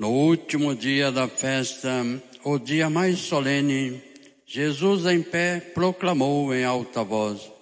No 0.00 0.08
último 0.08 0.74
dia 0.74 1.12
da 1.12 1.28
festa, 1.28 2.02
o 2.42 2.58
dia 2.58 2.88
mais 2.88 3.18
solene, 3.18 4.02
Jesus 4.46 5.04
em 5.04 5.22
pé 5.22 5.60
proclamou 5.60 6.54
em 6.54 6.64
alta 6.64 7.04
voz: 7.04 7.52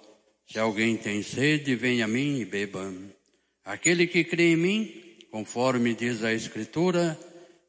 Se 0.47 0.57
alguém 0.57 0.95
tem 0.95 1.21
sede, 1.21 1.75
venha 1.75 2.05
a 2.05 2.07
mim 2.07 2.39
e 2.39 2.45
beba. 2.45 2.93
Aquele 3.65 4.07
que 4.07 4.23
crê 4.23 4.53
em 4.53 4.55
mim, 4.55 4.89
conforme 5.29 5.93
diz 5.93 6.23
a 6.23 6.33
Escritura, 6.33 7.19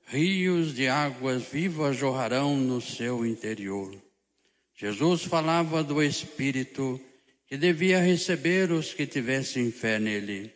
rios 0.06 0.72
de 0.72 0.86
águas 0.86 1.42
vivas 1.42 1.96
jorrarão 1.96 2.56
no 2.56 2.80
seu 2.80 3.26
interior. 3.26 3.92
Jesus 4.76 5.24
falava 5.24 5.82
do 5.82 6.00
Espírito 6.00 7.00
que 7.48 7.56
devia 7.56 7.98
receber 7.98 8.70
os 8.70 8.94
que 8.94 9.04
tivessem 9.04 9.72
fé 9.72 9.98
nele, 9.98 10.52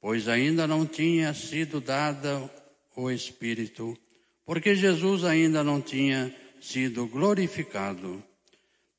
pois 0.00 0.26
ainda 0.26 0.66
não 0.66 0.84
tinha 0.84 1.32
sido 1.32 1.80
dada 1.80 2.50
o 2.96 3.10
Espírito, 3.10 3.96
porque 4.44 4.74
Jesus 4.74 5.24
ainda 5.24 5.64
não 5.64 5.80
tinha 5.80 6.34
sido 6.60 7.06
glorificado. 7.06 8.22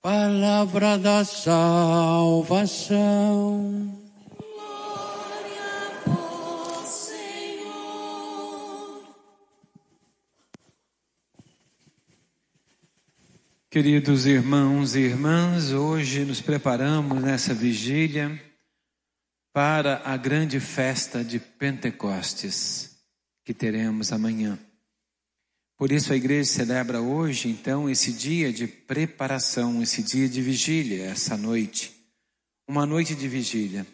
Palavra 0.01 0.97
da 0.97 1.23
salvação. 1.23 2.91
Glória 4.37 5.61
a 6.05 6.09
vós, 6.09 6.89
Senhor. 6.89 7.85
Queridos 13.69 14.25
irmãos 14.25 14.95
e 14.95 15.01
irmãs, 15.01 15.71
hoje 15.71 16.25
nos 16.25 16.41
preparamos 16.41 17.21
nessa 17.21 17.53
vigília 17.53 18.41
para 19.53 20.01
a 20.03 20.17
grande 20.17 20.59
festa 20.59 21.23
de 21.23 21.39
Pentecostes 21.39 22.92
que 23.43 23.53
teremos 23.53 24.11
amanhã. 24.11 24.57
Por 25.77 25.91
isso 25.91 26.13
a 26.13 26.15
igreja 26.15 26.49
celebra 26.49 27.01
hoje, 27.01 27.49
então, 27.49 27.89
esse 27.89 28.13
dia 28.13 28.53
de 28.53 28.67
preparação, 28.67 29.81
esse 29.81 30.01
dia 30.01 30.29
de 30.29 30.41
vigília, 30.41 31.05
essa 31.05 31.35
noite. 31.35 31.93
Uma 32.67 32.85
noite 32.85 33.15
de 33.15 33.27
vigília 33.27 33.85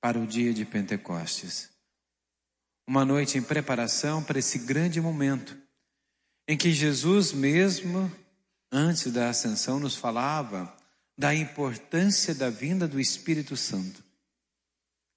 para 0.00 0.18
o 0.18 0.26
dia 0.26 0.54
de 0.54 0.64
Pentecostes. 0.64 1.70
Uma 2.86 3.04
noite 3.04 3.36
em 3.36 3.42
preparação 3.42 4.22
para 4.22 4.38
esse 4.38 4.60
grande 4.60 5.00
momento 5.00 5.56
em 6.46 6.56
que 6.56 6.72
Jesus 6.72 7.32
mesmo, 7.32 8.10
antes 8.72 9.12
da 9.12 9.28
ascensão, 9.28 9.78
nos 9.78 9.96
falava 9.96 10.74
da 11.18 11.34
importância 11.34 12.34
da 12.34 12.48
vinda 12.48 12.88
do 12.88 12.98
Espírito 12.98 13.56
Santo. 13.56 14.02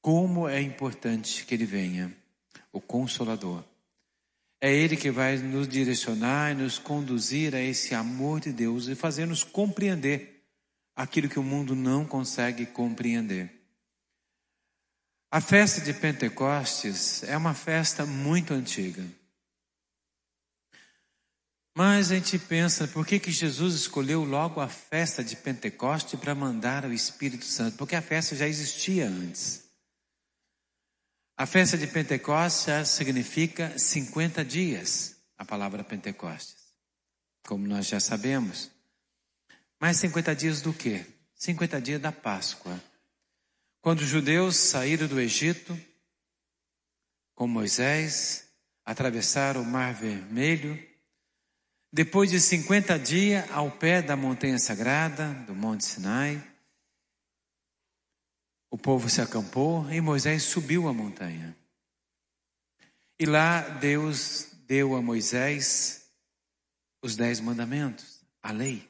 Como 0.02 0.50
é 0.50 0.60
importante 0.60 1.46
que 1.46 1.54
ele 1.54 1.66
venha 1.66 2.14
o 2.72 2.80
Consolador. 2.80 3.64
É 4.60 4.72
Ele 4.74 4.96
que 4.96 5.10
vai 5.10 5.38
nos 5.38 5.68
direcionar 5.68 6.52
e 6.52 6.56
nos 6.56 6.78
conduzir 6.78 7.56
a 7.56 7.60
esse 7.60 7.96
amor 7.96 8.40
de 8.40 8.54
Deus 8.54 8.88
e 8.88 8.96
fazer-nos 8.96 9.44
compreender 9.44 10.44
aquilo 10.96 11.30
que 11.30 11.40
o 11.40 11.44
mundo 11.44 11.76
não 11.76 12.06
consegue 12.06 12.66
compreender. 12.66 13.52
A 15.32 15.40
festa 15.40 15.82
de 15.82 15.94
Pentecostes 15.94 17.24
é 17.24 17.38
uma 17.38 17.54
festa 17.54 18.06
muito 18.06 18.54
antiga. 18.54 19.04
Mas 21.74 22.12
a 22.12 22.16
gente 22.16 22.38
pensa, 22.38 22.88
por 22.88 23.08
que, 23.08 23.18
que 23.18 23.32
Jesus 23.32 23.76
escolheu 23.76 24.26
logo 24.26 24.60
a 24.60 24.68
festa 24.68 25.24
de 25.24 25.38
Pentecostes 25.38 26.20
para 26.20 26.36
mandar 26.36 26.84
o 26.84 26.92
Espírito 26.92 27.46
Santo? 27.46 27.78
Porque 27.78 27.96
a 27.96 28.02
festa 28.02 28.36
já 28.36 28.46
existia 28.46 29.08
antes. 29.08 29.61
A 31.42 31.48
festa 31.48 31.76
de 31.76 31.88
Pentecostes 31.88 32.90
significa 32.90 33.76
50 33.76 34.46
dias, 34.46 35.16
a 35.36 35.44
palavra 35.44 35.84
Pentecostes, 35.84 36.56
como 37.48 37.66
nós 37.66 37.88
já 37.88 38.00
sabemos. 38.00 38.70
Mas 39.80 39.98
50 39.98 40.36
dias 40.36 40.62
do 40.62 40.72
quê? 40.72 41.04
50 41.34 41.82
dias 41.82 42.00
da 42.00 42.12
Páscoa. 42.12 42.80
Quando 43.82 44.02
os 44.02 44.08
judeus 44.08 44.56
saíram 44.56 45.08
do 45.08 45.20
Egito 45.20 45.76
com 47.34 47.48
Moisés, 47.48 48.46
atravessaram 48.86 49.64
o 49.64 49.66
Mar 49.66 49.96
Vermelho, 49.96 50.80
depois 51.92 52.30
de 52.30 52.40
50 52.40 53.00
dias 53.00 53.50
ao 53.50 53.72
pé 53.72 54.00
da 54.00 54.16
montanha 54.16 54.60
sagrada, 54.60 55.34
do 55.48 55.56
Monte 55.56 55.86
Sinai, 55.86 56.51
o 58.72 58.78
povo 58.78 59.10
se 59.10 59.22
acampou 59.22 59.92
e 59.92 60.00
Moisés 60.00 60.44
subiu 60.44 60.88
a 60.88 60.94
montanha. 60.94 61.56
E 63.20 63.26
lá 63.26 63.62
Deus 63.62 64.48
deu 64.66 64.96
a 64.96 65.02
Moisés 65.02 66.10
os 67.04 67.16
dez 67.18 67.42
mandamentos, 67.42 68.24
a 68.42 68.52
lei. 68.52 68.90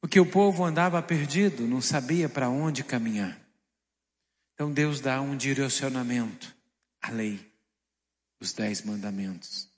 Porque 0.00 0.18
o 0.18 0.30
povo 0.30 0.64
andava 0.64 1.02
perdido, 1.02 1.66
não 1.66 1.82
sabia 1.82 2.28
para 2.28 2.48
onde 2.48 2.82
caminhar. 2.82 3.38
Então 4.54 4.72
Deus 4.72 5.00
dá 5.00 5.20
um 5.20 5.36
direcionamento, 5.36 6.56
a 7.02 7.10
lei, 7.10 7.52
os 8.40 8.52
dez 8.52 8.82
mandamentos, 8.82 9.68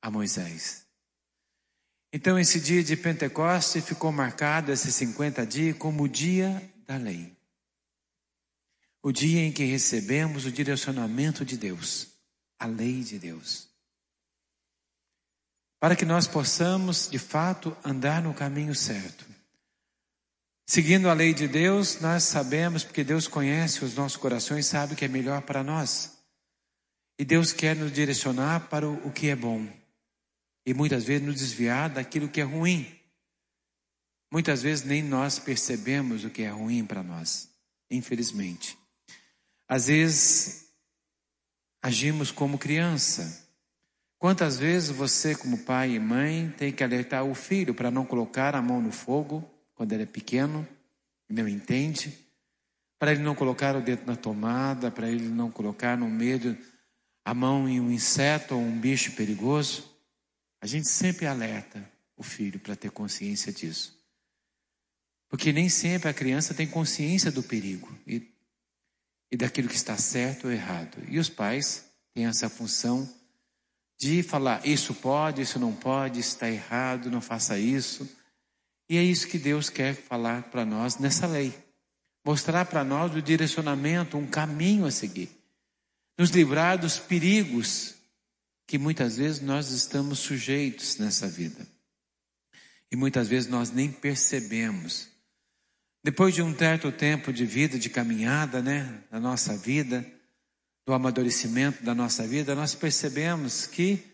a 0.00 0.10
Moisés. 0.10 0.86
Então, 2.12 2.38
esse 2.38 2.60
dia 2.60 2.82
de 2.82 2.96
Pentecostes 2.96 3.84
ficou 3.84 4.10
marcado, 4.10 4.72
esses 4.72 4.94
50 4.96 5.46
dias, 5.46 5.76
como 5.76 6.02
o 6.02 6.08
dia 6.08 6.60
da 6.84 6.96
lei. 6.96 7.36
O 9.00 9.12
dia 9.12 9.40
em 9.42 9.52
que 9.52 9.64
recebemos 9.64 10.44
o 10.44 10.50
direcionamento 10.50 11.44
de 11.44 11.56
Deus, 11.56 12.08
a 12.58 12.66
lei 12.66 13.04
de 13.04 13.18
Deus. 13.18 13.68
Para 15.78 15.94
que 15.94 16.04
nós 16.04 16.26
possamos, 16.26 17.08
de 17.08 17.18
fato, 17.18 17.76
andar 17.84 18.20
no 18.20 18.34
caminho 18.34 18.74
certo. 18.74 19.24
Seguindo 20.66 21.08
a 21.08 21.14
lei 21.14 21.32
de 21.32 21.46
Deus, 21.46 22.00
nós 22.00 22.24
sabemos, 22.24 22.82
porque 22.82 23.04
Deus 23.04 23.28
conhece 23.28 23.84
os 23.84 23.94
nossos 23.94 24.16
corações, 24.16 24.66
sabe 24.66 24.94
o 24.94 24.96
que 24.96 25.04
é 25.04 25.08
melhor 25.08 25.42
para 25.42 25.62
nós. 25.62 26.18
E 27.18 27.24
Deus 27.24 27.52
quer 27.52 27.76
nos 27.76 27.92
direcionar 27.92 28.68
para 28.68 28.88
o 28.88 29.12
que 29.12 29.28
é 29.28 29.36
bom 29.36 29.79
e 30.64 30.74
muitas 30.74 31.04
vezes 31.04 31.26
nos 31.26 31.36
desviar 31.36 31.90
daquilo 31.90 32.28
que 32.28 32.40
é 32.40 32.44
ruim. 32.44 32.86
Muitas 34.32 34.62
vezes 34.62 34.84
nem 34.84 35.02
nós 35.02 35.38
percebemos 35.38 36.24
o 36.24 36.30
que 36.30 36.42
é 36.42 36.50
ruim 36.50 36.84
para 36.84 37.02
nós, 37.02 37.50
infelizmente. 37.90 38.78
Às 39.68 39.86
vezes 39.86 40.66
agimos 41.82 42.30
como 42.30 42.58
criança. 42.58 43.48
Quantas 44.18 44.58
vezes 44.58 44.90
você, 44.90 45.34
como 45.34 45.58
pai 45.58 45.92
e 45.92 45.98
mãe, 45.98 46.50
tem 46.56 46.72
que 46.72 46.84
alertar 46.84 47.24
o 47.24 47.34
filho 47.34 47.74
para 47.74 47.90
não 47.90 48.04
colocar 48.04 48.54
a 48.54 48.62
mão 48.62 48.80
no 48.80 48.92
fogo 48.92 49.48
quando 49.74 49.92
ele 49.92 50.02
é 50.02 50.06
pequeno, 50.06 50.68
não 51.28 51.48
entende, 51.48 52.12
para 52.98 53.12
ele 53.12 53.22
não 53.22 53.34
colocar 53.34 53.74
o 53.74 53.80
dedo 53.80 54.04
na 54.04 54.14
tomada, 54.14 54.90
para 54.90 55.08
ele 55.08 55.26
não 55.26 55.50
colocar 55.50 55.96
no 55.96 56.06
meio 56.06 56.58
a 57.24 57.32
mão 57.32 57.66
em 57.66 57.80
um 57.80 57.90
inseto 57.90 58.54
ou 58.54 58.60
um 58.60 58.78
bicho 58.78 59.12
perigoso. 59.12 59.89
A 60.60 60.66
gente 60.66 60.88
sempre 60.88 61.26
alerta 61.26 61.90
o 62.16 62.22
filho 62.22 62.60
para 62.60 62.76
ter 62.76 62.90
consciência 62.90 63.52
disso. 63.52 63.98
Porque 65.28 65.52
nem 65.52 65.68
sempre 65.68 66.08
a 66.08 66.14
criança 66.14 66.52
tem 66.52 66.66
consciência 66.66 67.30
do 67.30 67.42
perigo 67.42 67.96
e, 68.06 68.28
e 69.30 69.36
daquilo 69.36 69.68
que 69.68 69.76
está 69.76 69.96
certo 69.96 70.48
ou 70.48 70.52
errado. 70.52 71.02
E 71.08 71.18
os 71.18 71.28
pais 71.28 71.86
têm 72.12 72.26
essa 72.26 72.50
função 72.50 73.08
de 73.98 74.22
falar: 74.22 74.66
isso 74.66 74.92
pode, 74.92 75.40
isso 75.40 75.58
não 75.58 75.72
pode, 75.72 76.18
isso 76.18 76.30
está 76.30 76.50
errado, 76.50 77.10
não 77.10 77.20
faça 77.20 77.58
isso. 77.58 78.08
E 78.88 78.96
é 78.98 79.02
isso 79.02 79.28
que 79.28 79.38
Deus 79.38 79.70
quer 79.70 79.94
falar 79.94 80.50
para 80.50 80.64
nós 80.64 80.98
nessa 80.98 81.26
lei. 81.26 81.56
Mostrar 82.26 82.64
para 82.66 82.82
nós 82.82 83.14
o 83.14 83.22
direcionamento, 83.22 84.18
um 84.18 84.26
caminho 84.26 84.84
a 84.84 84.90
seguir. 84.90 85.30
Nos 86.18 86.30
livrar 86.30 86.76
dos 86.76 86.98
perigos 86.98 87.94
que 88.70 88.78
muitas 88.78 89.16
vezes 89.16 89.40
nós 89.40 89.72
estamos 89.72 90.20
sujeitos 90.20 90.96
nessa 90.96 91.26
vida. 91.26 91.66
E 92.88 92.94
muitas 92.94 93.26
vezes 93.26 93.50
nós 93.50 93.72
nem 93.72 93.90
percebemos. 93.90 95.08
Depois 96.04 96.36
de 96.36 96.40
um 96.40 96.56
certo 96.56 96.92
tempo 96.92 97.32
de 97.32 97.44
vida, 97.44 97.76
de 97.76 97.90
caminhada, 97.90 98.62
né, 98.62 99.02
na 99.10 99.18
nossa 99.18 99.56
vida, 99.56 100.06
do 100.86 100.92
amadurecimento 100.92 101.82
da 101.82 101.96
nossa 101.96 102.24
vida, 102.24 102.54
nós 102.54 102.72
percebemos 102.72 103.66
que, 103.66 104.04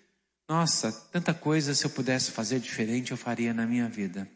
nossa, 0.49 0.91
tanta 1.13 1.35
coisa 1.35 1.75
se 1.75 1.85
eu 1.85 1.91
pudesse 1.91 2.31
fazer 2.31 2.59
diferente, 2.59 3.11
eu 3.11 3.19
faria 3.19 3.53
na 3.53 3.67
minha 3.67 3.91
vida. 3.91 4.27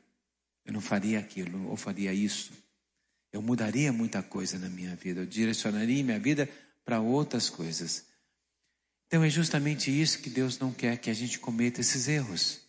Eu 0.66 0.75
não 0.75 0.82
faria 0.82 1.19
aquilo, 1.19 1.66
ou 1.66 1.78
faria 1.78 2.12
isso. 2.12 2.52
Eu 3.32 3.40
mudaria 3.40 3.90
muita 3.90 4.23
coisa 4.23 4.58
na 4.58 4.69
minha 4.69 4.94
vida, 4.96 5.23
eu 5.23 5.26
direcionaria 5.26 6.05
minha 6.05 6.20
vida 6.20 6.46
para 6.84 7.00
outras 7.00 7.49
coisas. 7.49 8.09
Então 9.10 9.24
é 9.24 9.28
justamente 9.28 9.90
isso 9.90 10.20
que 10.20 10.30
Deus 10.30 10.60
não 10.60 10.72
quer 10.72 10.96
que 10.96 11.10
a 11.10 11.12
gente 11.12 11.40
cometa 11.40 11.80
esses 11.80 12.06
erros, 12.06 12.60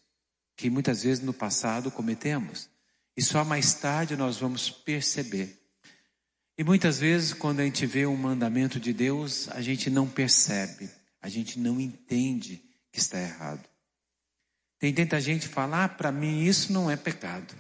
que 0.58 0.72
muitas 0.72 1.04
vezes 1.04 1.24
no 1.24 1.32
passado 1.32 1.92
cometemos, 1.92 2.68
e 3.16 3.22
só 3.22 3.46
mais 3.46 3.76
tarde 3.76 4.18
nós 4.18 4.38
vamos 4.38 4.72
perceber. 4.72 5.62
E 6.58 6.64
muitas 6.64 7.00
vezes, 7.00 7.32
quando 7.32 7.60
a 7.60 7.64
gente 7.64 7.86
vê 7.86 8.08
um 8.08 8.18
mandamento 8.18 8.80
de 8.80 8.92
Deus, 8.92 9.50
a 9.50 9.62
gente 9.62 9.88
não 9.92 10.10
percebe, 10.10 10.90
a 11.22 11.30
gente 11.30 11.60
não 11.60 11.80
entende 11.80 12.60
que 12.92 12.98
está 12.98 13.20
errado. 13.20 13.70
Tem 14.80 14.92
tanta 14.92 15.22
gente 15.22 15.48
falar, 15.48 15.84
ah, 15.84 15.90
para 15.90 16.12
mim 16.12 16.44
isso 16.44 16.74
não 16.74 16.90
é 16.90 16.98
pecado. 16.98 17.54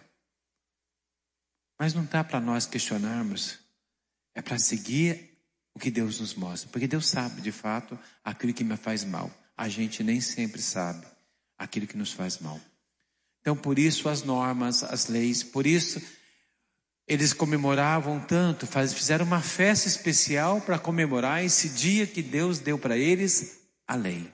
Mas 1.78 1.94
não 1.94 2.04
está 2.04 2.24
para 2.24 2.40
nós 2.40 2.66
questionarmos, 2.66 3.60
é 4.34 4.42
para 4.42 4.58
seguir 4.58 5.31
o 5.74 5.80
que 5.80 5.92
Deus 5.92 6.20
nos 6.20 6.34
mostra, 6.36 6.70
porque 6.70 6.88
Deus 6.88 7.08
sabe 7.08 7.42
de 7.42 7.52
fato 7.52 7.98
aquilo 8.24 8.54
que 8.54 8.64
me 8.64 8.76
faz 8.78 9.04
mal. 9.04 9.32
A 9.58 9.70
gente 9.70 10.04
nem 10.04 10.20
sempre 10.20 10.62
sabe 10.62 11.06
aquilo 11.58 11.88
que 11.88 11.98
nos 11.98 12.12
faz 12.12 12.40
mal. 12.40 12.60
Então, 13.42 13.56
por 13.56 13.80
isso 13.80 14.10
as 14.10 14.24
normas, 14.24 14.84
as 14.84 15.08
leis, 15.08 15.44
por 15.44 15.66
isso 15.66 16.02
eles 17.08 17.34
comemoravam 17.34 18.20
tanto, 18.20 18.66
fizeram 18.66 19.26
uma 19.26 19.42
festa 19.42 19.88
especial 19.88 20.62
para 20.62 20.80
comemorar 20.80 21.44
esse 21.44 21.70
dia 21.70 22.08
que 22.08 22.22
Deus 22.22 22.60
deu 22.60 22.78
para 22.78 22.98
eles, 22.98 23.60
a 23.88 23.96
lei. 23.96 24.32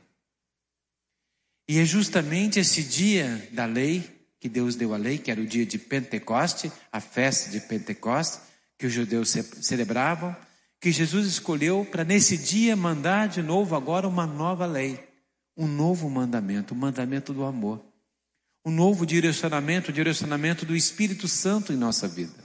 E 1.68 1.80
é 1.80 1.86
justamente 1.86 2.60
esse 2.60 2.84
dia 2.84 3.50
da 3.51 3.66
lei, 3.66 4.07
que 4.39 4.48
Deus 4.48 4.75
deu 4.75 4.94
a 4.94 4.98
lei, 4.98 5.18
que 5.18 5.31
era 5.31 5.42
o 5.42 5.45
dia 5.45 5.66
de 5.66 5.80
Pentecoste, 5.80 6.72
a 6.92 7.01
festa 7.01 7.50
de 7.50 7.60
Pentecoste, 7.62 8.39
que 8.78 8.86
os 8.86 8.94
judeus 8.94 9.36
celebravam, 9.62 10.36
que 10.79 10.91
Jesus 10.91 11.27
escolheu 11.27 11.85
para 11.85 12.03
nesse 12.03 12.38
dia 12.38 12.75
mandar 12.75 13.27
de 13.27 13.41
novo 13.41 13.75
agora 13.75 14.07
uma 14.07 14.27
nova 14.27 14.65
lei, 14.65 15.00
um 15.56 15.68
novo 15.68 16.09
mandamento, 16.09 16.74
o 16.74 16.77
mandamento 16.77 17.33
do 17.33 17.44
amor. 17.44 17.83
Um 18.65 18.71
novo 18.71 19.06
direcionamento, 19.06 19.91
o 19.91 19.94
direcionamento 19.94 20.65
do 20.65 20.75
Espírito 20.75 21.27
Santo 21.27 21.71
em 21.71 21.77
nossa 21.77 22.07
vida. 22.07 22.35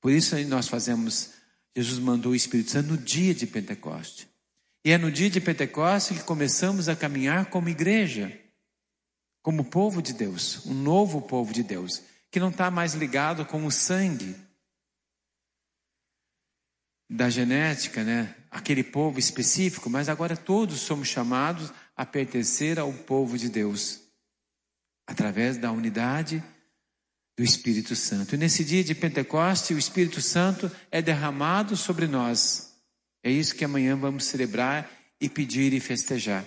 Por 0.00 0.12
isso 0.12 0.36
nós 0.46 0.68
fazemos, 0.68 1.30
Jesus 1.76 1.98
mandou 1.98 2.32
o 2.32 2.36
Espírito 2.36 2.70
Santo 2.70 2.90
no 2.90 2.96
dia 2.96 3.34
de 3.34 3.46
Pentecoste. 3.46 4.28
E 4.84 4.90
é 4.90 4.98
no 4.98 5.10
dia 5.10 5.28
de 5.28 5.40
Pentecoste 5.40 6.14
que 6.14 6.22
começamos 6.22 6.88
a 6.88 6.96
caminhar 6.96 7.46
como 7.46 7.68
igreja, 7.68 8.36
como 9.42 9.64
povo 9.64 10.00
de 10.00 10.12
Deus, 10.12 10.64
um 10.66 10.74
novo 10.74 11.20
povo 11.22 11.52
de 11.52 11.62
Deus, 11.62 12.02
que 12.30 12.40
não 12.40 12.50
está 12.50 12.70
mais 12.70 12.94
ligado 12.94 13.44
com 13.44 13.66
o 13.66 13.70
sangue 13.70 14.34
da 17.12 17.28
genética, 17.28 18.02
né? 18.02 18.34
Aquele 18.50 18.82
povo 18.82 19.18
específico, 19.18 19.90
mas 19.90 20.08
agora 20.08 20.36
todos 20.36 20.80
somos 20.80 21.08
chamados 21.08 21.70
a 21.94 22.06
pertencer 22.06 22.78
ao 22.78 22.92
povo 22.92 23.36
de 23.36 23.50
Deus, 23.50 24.00
através 25.06 25.58
da 25.58 25.70
unidade 25.70 26.42
do 27.36 27.44
Espírito 27.44 27.94
Santo. 27.94 28.34
E 28.34 28.38
nesse 28.38 28.64
dia 28.64 28.82
de 28.82 28.94
Pentecoste, 28.94 29.74
o 29.74 29.78
Espírito 29.78 30.22
Santo 30.22 30.70
é 30.90 31.02
derramado 31.02 31.76
sobre 31.76 32.06
nós. 32.06 32.72
É 33.22 33.30
isso 33.30 33.54
que 33.54 33.64
amanhã 33.64 33.94
vamos 33.94 34.24
celebrar 34.24 34.90
e 35.20 35.28
pedir 35.28 35.72
e 35.74 35.80
festejar. 35.80 36.44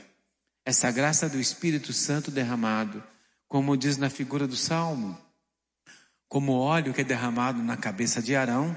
Essa 0.65 0.91
graça 0.91 1.29
do 1.29 1.39
Espírito 1.39 1.94
Santo 1.94 2.31
derramado, 2.31 3.03
como 3.47 3.77
diz 3.77 3.97
na 3.97 4.09
figura 4.09 4.47
do 4.47 4.56
Salmo, 4.56 5.15
como 6.27 6.53
óleo 6.53 6.94
que 6.94 7.01
é 7.01 7.03
derramado 7.03 7.62
na 7.62 7.77
cabeça 7.77 8.19
de 8.19 8.35
Arão, 8.35 8.75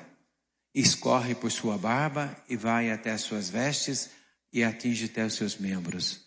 escorre 0.75 1.35
por 1.35 1.51
sua 1.51 1.77
barba 1.79 2.37
e 2.49 2.57
vai 2.57 2.91
até 2.91 3.11
as 3.11 3.23
suas 3.23 3.49
vestes 3.49 4.11
e 4.53 4.63
atinge 4.63 5.07
até 5.07 5.25
os 5.25 5.35
seus 5.35 5.57
membros. 5.57 6.21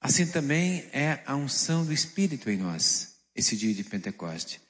Assim 0.00 0.26
também 0.26 0.88
é 0.92 1.22
a 1.26 1.34
unção 1.34 1.84
do 1.84 1.92
Espírito 1.92 2.50
em 2.50 2.56
nós, 2.56 3.16
esse 3.34 3.56
dia 3.56 3.74
de 3.74 3.84
Pentecoste. 3.84 4.60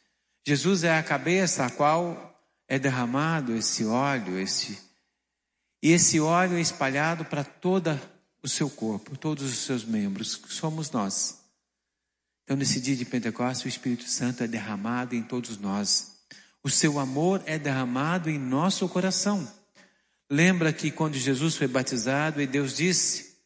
Jesus 0.47 0.85
é 0.85 0.97
a 0.97 1.03
cabeça 1.03 1.67
a 1.67 1.71
qual 1.71 2.35
é 2.69 2.79
derramado 2.79 3.57
esse 3.57 3.85
óleo, 3.85 4.39
esse 4.39 4.79
e 5.85 5.91
esse 5.91 6.19
óleo 6.19 6.57
é 6.57 6.63
espalhado 6.63 7.27
para 7.27 7.45
todo 7.45 8.01
o 8.43 8.49
seu 8.49 8.71
corpo, 8.71 9.19
todos 9.19 9.45
os 9.45 9.59
seus 9.67 9.85
membros, 9.85 10.35
que 10.35 10.51
somos 10.51 10.91
nós. 10.91 11.41
Então, 12.43 12.57
nesse 12.57 12.81
dia 12.81 12.97
de 12.97 13.05
Pentecostes, 13.05 13.67
o 13.67 13.69
Espírito 13.69 14.09
Santo 14.09 14.43
é 14.43 14.47
derramado 14.47 15.15
em 15.15 15.23
todos 15.23 15.59
nós. 15.59 16.14
O 16.65 16.71
seu 16.71 16.99
amor 16.99 17.43
é 17.45 17.59
derramado 17.59 18.31
em 18.31 18.39
nosso 18.39 18.89
coração. 18.89 19.47
Lembra 20.31 20.73
que 20.73 20.91
quando 20.91 21.15
Jesus 21.15 21.57
foi 21.57 21.69
batizado 21.69 22.41
e 22.41 22.47
Deus 22.47 22.75
disse: 22.75 23.37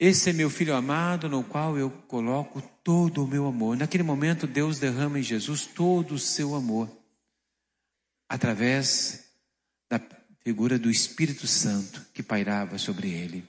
Esse 0.00 0.30
é 0.30 0.32
meu 0.32 0.48
filho 0.48 0.74
amado, 0.74 1.28
no 1.28 1.44
qual 1.44 1.76
eu 1.76 1.90
coloco 2.08 2.62
todo 2.82 3.22
o 3.22 3.28
meu 3.28 3.46
amor. 3.46 3.76
Naquele 3.76 4.02
momento, 4.02 4.46
Deus 4.46 4.78
derrama 4.78 5.18
em 5.18 5.22
Jesus 5.22 5.66
todo 5.66 6.14
o 6.14 6.18
seu 6.18 6.54
amor, 6.54 6.90
através 8.26 9.26
da 9.90 10.00
figura 10.42 10.78
do 10.78 10.90
Espírito 10.90 11.46
Santo 11.46 12.06
que 12.14 12.22
pairava 12.22 12.78
sobre 12.78 13.10
ele. 13.10 13.46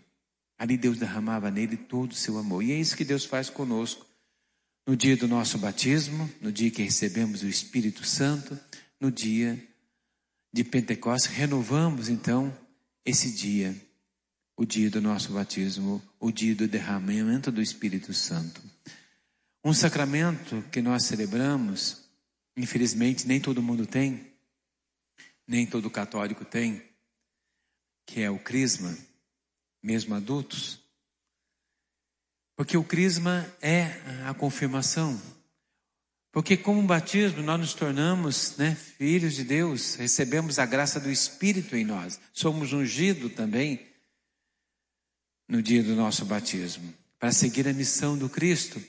Ali 0.59 0.75
Deus 0.75 0.97
derramava 0.97 1.50
nele 1.50 1.77
todo 1.77 2.11
o 2.11 2.15
seu 2.15 2.38
amor. 2.38 2.63
E 2.63 2.73
é 2.73 2.75
isso 2.75 2.97
que 2.97 3.05
Deus 3.05 3.23
faz 3.23 3.50
conosco. 3.50 4.05
No 4.85 4.97
dia 4.97 5.15
do 5.15 5.30
nosso 5.30 5.57
batismo, 5.57 6.30
no 6.41 6.51
dia 6.51 6.69
que 6.69 6.83
recebemos 6.83 7.41
o 7.41 7.47
Espírito 7.47 8.06
Santo, 8.06 8.59
no 9.00 9.09
dia 9.09 9.57
de 10.51 10.62
Pentecostes, 10.62 11.31
renovamos 11.31 12.09
então 12.09 12.56
esse 13.06 13.31
dia, 13.31 13.74
o 14.57 14.65
dia 14.65 14.89
do 14.89 15.01
nosso 15.01 15.31
batismo, 15.31 16.03
o 16.19 16.31
dia 16.31 16.53
do 16.53 16.68
derramamento 16.68 17.50
do 17.50 17.62
Espírito 17.62 18.13
Santo. 18.13 18.62
Um 19.63 19.74
sacramento 19.74 20.62
que 20.69 20.81
nós 20.81 21.05
celebramos, 21.05 22.03
infelizmente 22.57 23.25
nem 23.25 23.39
todo 23.39 23.63
mundo 23.63 23.88
tem, 23.88 24.34
nem 25.48 25.65
todo 25.65 25.89
católico 25.89 26.43
tem, 26.43 26.84
que 28.05 28.19
é 28.19 28.29
o 28.29 28.38
crisma, 28.38 28.98
mesmo 29.81 30.13
adultos. 30.13 30.82
Porque 32.55 32.77
o 32.77 32.83
crisma 32.83 33.48
é 33.62 34.00
a 34.25 34.33
confirmação. 34.33 35.19
Porque 36.31 36.57
com 36.57 36.79
o 36.79 36.83
batismo 36.83 37.43
nós 37.43 37.60
nos 37.60 37.74
tornamos 37.74 38.57
né, 38.57 38.75
filhos 38.75 39.36
de 39.36 39.43
Deus, 39.43 39.95
recebemos 39.95 40.57
a 40.57 40.65
graça 40.65 41.00
do 41.00 41.12
Espírito 41.12 41.75
em 41.75 41.86
nós, 41.86 42.19
somos 42.33 42.74
ungidos 42.74 43.33
também 43.33 43.86
no 45.48 45.62
dia 45.62 45.83
do 45.83 45.95
nosso 45.95 46.25
batismo, 46.25 46.91
para 47.19 47.31
seguir 47.31 47.67
a 47.67 47.74
missão 47.74 48.17
do 48.17 48.27
Cristo. 48.27 48.81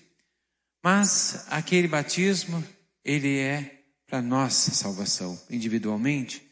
Mas 0.83 1.47
aquele 1.49 1.87
batismo, 1.87 2.65
ele 3.05 3.39
é 3.39 3.83
para 4.07 4.23
nossa 4.23 4.71
salvação, 4.71 5.39
individualmente. 5.51 6.43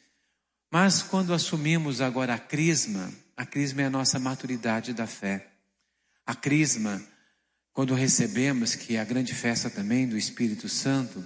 Mas 0.71 1.03
quando 1.03 1.33
assumimos 1.33 2.01
agora 2.01 2.35
a 2.35 2.39
crisma, 2.39 3.13
a 3.37 3.47
crisma 3.47 3.83
é 3.83 3.85
a 3.87 3.91
nossa 3.91 4.19
maturidade 4.19 4.93
da 4.93 5.07
fé. 5.07 5.52
A 6.27 6.35
crisma, 6.35 7.03
quando 7.73 7.95
recebemos, 7.95 8.75
que 8.75 8.97
é 8.97 9.01
a 9.01 9.05
grande 9.05 9.35
festa 9.35 9.69
também 9.69 10.09
do 10.09 10.17
Espírito 10.17 10.69
Santo, 10.69 11.25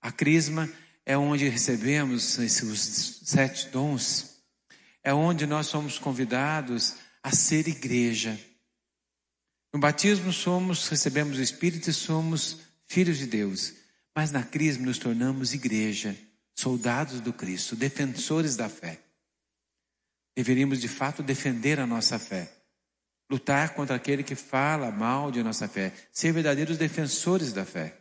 a 0.00 0.10
crisma 0.10 0.70
é 1.06 1.16
onde 1.16 1.48
recebemos 1.48 2.38
esses 2.38 3.20
sete 3.24 3.68
dons, 3.68 4.36
é 5.02 5.12
onde 5.12 5.46
nós 5.46 5.66
somos 5.66 5.98
convidados 5.98 6.94
a 7.22 7.30
ser 7.30 7.68
igreja. 7.68 8.38
No 9.72 9.80
batismo 9.80 10.32
somos, 10.32 10.88
recebemos 10.88 11.38
o 11.38 11.42
Espírito 11.42 11.88
e 11.88 11.92
somos 11.92 12.58
filhos 12.86 13.18
de 13.18 13.26
Deus. 13.26 13.74
Mas 14.14 14.30
na 14.30 14.42
crisma 14.42 14.86
nos 14.86 14.98
tornamos 14.98 15.54
igreja, 15.54 16.16
soldados 16.54 17.20
do 17.20 17.32
Cristo, 17.32 17.74
defensores 17.74 18.56
da 18.56 18.68
fé. 18.68 19.00
Deveríamos 20.36 20.80
de 20.80 20.88
fato 20.88 21.22
defender 21.22 21.80
a 21.80 21.86
nossa 21.86 22.18
fé. 22.18 22.61
Lutar 23.32 23.72
contra 23.72 23.96
aquele 23.96 24.22
que 24.22 24.34
fala 24.34 24.90
mal 24.90 25.30
de 25.30 25.42
nossa 25.42 25.66
fé. 25.66 25.94
Ser 26.12 26.34
verdadeiros 26.34 26.76
defensores 26.76 27.50
da 27.50 27.64
fé. 27.64 27.96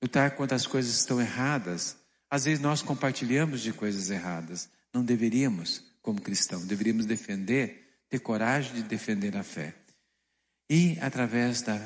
Lutar 0.00 0.36
contra 0.36 0.54
as 0.54 0.68
coisas 0.68 0.92
que 0.92 1.00
estão 1.00 1.20
erradas. 1.20 1.96
Às 2.30 2.44
vezes 2.44 2.60
nós 2.60 2.80
compartilhamos 2.80 3.60
de 3.60 3.72
coisas 3.72 4.08
erradas. 4.08 4.68
Não 4.94 5.04
deveríamos, 5.04 5.82
como 6.00 6.20
cristão, 6.20 6.64
deveríamos 6.64 7.06
defender 7.06 7.88
ter 8.08 8.20
coragem 8.20 8.74
de 8.74 8.82
defender 8.82 9.36
a 9.36 9.42
fé. 9.42 9.74
E 10.70 10.96
através 11.00 11.62
da, 11.62 11.78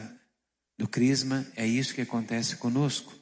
do 0.78 0.88
Crisma, 0.88 1.46
é 1.56 1.66
isso 1.66 1.94
que 1.94 2.00
acontece 2.00 2.56
conosco. 2.56 3.12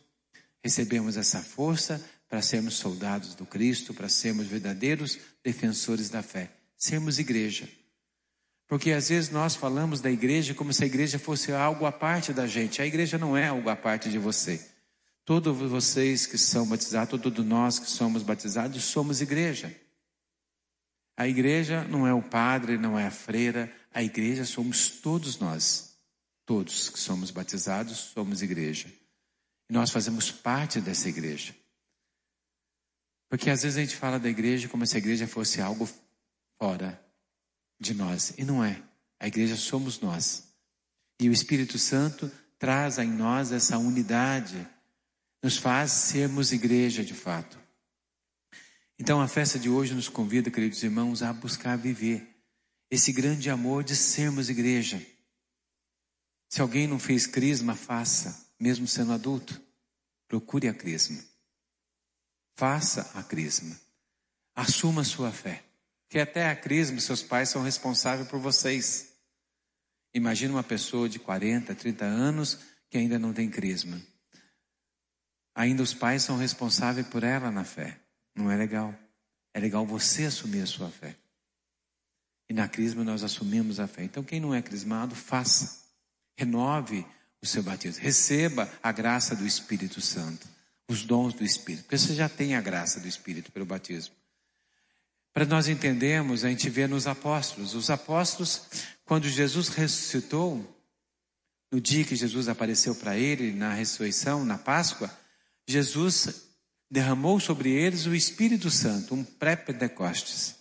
Recebemos 0.62 1.16
essa 1.16 1.40
força 1.40 2.04
para 2.28 2.42
sermos 2.42 2.74
soldados 2.74 3.34
do 3.34 3.46
Cristo, 3.46 3.94
para 3.94 4.08
sermos 4.08 4.46
verdadeiros 4.46 5.16
defensores 5.42 6.10
da 6.10 6.22
fé, 6.22 6.50
sermos 6.76 7.18
igreja. 7.18 7.68
Porque 8.70 8.92
às 8.92 9.08
vezes 9.08 9.30
nós 9.30 9.56
falamos 9.56 10.00
da 10.00 10.08
igreja 10.12 10.54
como 10.54 10.72
se 10.72 10.84
a 10.84 10.86
igreja 10.86 11.18
fosse 11.18 11.50
algo 11.50 11.86
à 11.86 11.90
parte 11.90 12.32
da 12.32 12.46
gente. 12.46 12.80
A 12.80 12.86
igreja 12.86 13.18
não 13.18 13.36
é 13.36 13.48
algo 13.48 13.68
à 13.68 13.74
parte 13.74 14.08
de 14.08 14.16
você. 14.16 14.64
Todos 15.24 15.68
vocês 15.68 16.24
que 16.24 16.38
são 16.38 16.68
batizados, 16.68 17.20
todos 17.20 17.44
nós 17.44 17.80
que 17.80 17.90
somos 17.90 18.22
batizados, 18.22 18.84
somos 18.84 19.20
igreja. 19.20 19.74
A 21.16 21.26
igreja 21.26 21.82
não 21.82 22.06
é 22.06 22.14
o 22.14 22.22
padre, 22.22 22.78
não 22.78 22.96
é 22.96 23.08
a 23.08 23.10
freira, 23.10 23.68
a 23.92 24.04
igreja 24.04 24.44
somos 24.44 24.88
todos 24.88 25.40
nós. 25.40 25.96
Todos 26.46 26.90
que 26.90 27.00
somos 27.00 27.32
batizados 27.32 28.12
somos 28.14 28.40
igreja. 28.40 28.86
E 29.68 29.72
nós 29.72 29.90
fazemos 29.90 30.30
parte 30.30 30.80
dessa 30.80 31.08
igreja. 31.08 31.56
Porque 33.28 33.50
às 33.50 33.64
vezes 33.64 33.76
a 33.76 33.80
gente 33.80 33.96
fala 33.96 34.20
da 34.20 34.28
igreja 34.28 34.68
como 34.68 34.86
se 34.86 34.94
a 34.94 34.98
igreja 34.98 35.26
fosse 35.26 35.60
algo 35.60 35.88
fora 36.56 37.09
de 37.80 37.94
nós. 37.94 38.34
E 38.36 38.44
não 38.44 38.62
é. 38.62 38.82
A 39.18 39.26
igreja 39.26 39.56
somos 39.56 40.00
nós. 40.00 40.44
E 41.20 41.28
o 41.28 41.32
Espírito 41.32 41.78
Santo 41.78 42.30
traz 42.58 42.98
em 42.98 43.10
nós 43.10 43.52
essa 43.52 43.78
unidade, 43.78 44.68
nos 45.42 45.56
faz 45.56 45.90
sermos 45.92 46.52
igreja 46.52 47.02
de 47.02 47.14
fato. 47.14 47.58
Então 48.98 49.20
a 49.20 49.26
festa 49.26 49.58
de 49.58 49.70
hoje 49.70 49.94
nos 49.94 50.08
convida, 50.08 50.50
queridos 50.50 50.82
irmãos, 50.82 51.22
a 51.22 51.32
buscar 51.32 51.76
viver 51.76 52.28
esse 52.90 53.12
grande 53.12 53.48
amor 53.48 53.82
de 53.82 53.96
sermos 53.96 54.50
igreja. 54.50 55.00
Se 56.50 56.60
alguém 56.60 56.86
não 56.86 56.98
fez 56.98 57.26
crisma, 57.26 57.74
faça, 57.74 58.46
mesmo 58.58 58.86
sendo 58.86 59.12
adulto. 59.12 59.60
Procure 60.28 60.68
a 60.68 60.74
crisma. 60.74 61.22
Faça 62.56 63.10
a 63.14 63.22
crisma. 63.22 63.78
Assuma 64.54 65.00
a 65.00 65.04
sua 65.04 65.32
fé. 65.32 65.64
Que 66.10 66.18
até 66.18 66.50
a 66.50 66.56
crisma, 66.56 67.00
seus 67.00 67.22
pais 67.22 67.48
são 67.48 67.62
responsáveis 67.62 68.28
por 68.28 68.40
vocês. 68.40 69.14
Imagina 70.12 70.52
uma 70.52 70.62
pessoa 70.62 71.08
de 71.08 71.20
40, 71.20 71.72
30 71.74 72.04
anos 72.04 72.58
que 72.90 72.98
ainda 72.98 73.18
não 73.18 73.32
tem 73.32 73.48
crisma. 73.48 73.98
Ainda 75.54 75.84
os 75.84 75.94
pais 75.94 76.24
são 76.24 76.36
responsáveis 76.36 77.06
por 77.06 77.22
ela 77.22 77.52
na 77.52 77.64
fé. 77.64 77.96
Não 78.34 78.50
é 78.50 78.56
legal. 78.56 78.92
É 79.54 79.60
legal 79.60 79.86
você 79.86 80.24
assumir 80.24 80.62
a 80.62 80.66
sua 80.66 80.90
fé. 80.90 81.14
E 82.48 82.52
na 82.52 82.66
crisma 82.66 83.04
nós 83.04 83.22
assumimos 83.22 83.78
a 83.78 83.86
fé. 83.86 84.02
Então, 84.02 84.24
quem 84.24 84.40
não 84.40 84.52
é 84.52 84.60
crismado, 84.60 85.14
faça. 85.14 85.78
Renove 86.36 87.06
o 87.40 87.46
seu 87.46 87.62
batismo. 87.62 88.02
Receba 88.02 88.68
a 88.82 88.90
graça 88.90 89.36
do 89.36 89.46
Espírito 89.46 90.00
Santo. 90.00 90.48
Os 90.88 91.04
dons 91.04 91.34
do 91.34 91.44
Espírito. 91.44 91.84
Porque 91.84 91.98
você 91.98 92.16
já 92.16 92.28
tem 92.28 92.56
a 92.56 92.60
graça 92.60 92.98
do 92.98 93.06
Espírito 93.06 93.52
pelo 93.52 93.64
batismo. 93.64 94.14
Para 95.40 95.48
nós 95.48 95.68
entendermos, 95.68 96.44
a 96.44 96.50
gente 96.50 96.68
vê 96.68 96.86
nos 96.86 97.06
apóstolos. 97.06 97.74
Os 97.74 97.88
apóstolos, 97.88 98.60
quando 99.06 99.26
Jesus 99.26 99.68
ressuscitou, 99.68 100.62
no 101.72 101.80
dia 101.80 102.04
que 102.04 102.14
Jesus 102.14 102.46
apareceu 102.46 102.94
para 102.94 103.16
ele, 103.16 103.50
na 103.50 103.72
ressurreição, 103.72 104.44
na 104.44 104.58
Páscoa, 104.58 105.10
Jesus 105.66 106.42
derramou 106.90 107.40
sobre 107.40 107.70
eles 107.70 108.04
o 108.04 108.14
Espírito 108.14 108.70
Santo, 108.70 109.14
um 109.14 109.24
pré-Pentecostes. 109.24 110.56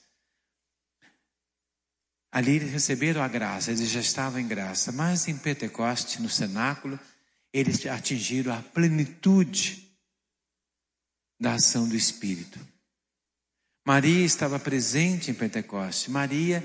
Ali 2.31 2.55
eles 2.55 2.71
receberam 2.71 3.21
a 3.21 3.27
graça, 3.27 3.71
eles 3.71 3.89
já 3.89 3.99
estavam 3.99 4.39
em 4.39 4.47
graça, 4.47 4.93
mas 4.93 5.27
em 5.27 5.37
Pentecoste, 5.37 6.21
no 6.21 6.29
cenáculo, 6.29 6.97
eles 7.51 7.85
atingiram 7.85 8.53
a 8.53 8.61
plenitude 8.61 9.91
da 11.37 11.55
ação 11.55 11.85
do 11.85 11.97
Espírito. 11.97 12.68
Maria 13.89 14.23
estava 14.23 14.59
presente 14.59 15.31
em 15.31 15.33
Pentecoste. 15.33 16.11
Maria, 16.11 16.63